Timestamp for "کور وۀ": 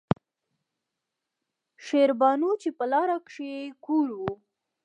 3.85-4.31